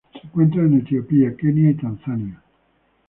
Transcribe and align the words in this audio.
Se 0.13 0.17
encuentra 0.25 0.63
en 0.63 0.79
Etiopía, 0.79 1.37
Kenia 1.37 1.69
y 1.69 1.73
Tanzania. 1.75 2.41